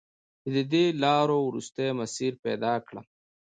چې 0.41 0.49
د 0.55 0.57
دې 0.71 0.85
لارو، 1.03 1.37
وروستی 1.47 1.87
مسیر 1.99 2.33
پیدا 2.45 2.73
کړم 2.87 3.05